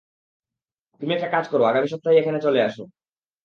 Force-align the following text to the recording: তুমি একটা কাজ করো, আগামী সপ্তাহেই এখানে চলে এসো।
তুমি 1.01 1.11
একটা 1.13 1.29
কাজ 1.35 1.45
করো, 1.51 1.63
আগামী 1.65 1.87
সপ্তাহেই 1.87 2.19
এখানে 2.21 2.39
চলে 2.45 2.59
এসো। 2.61 2.83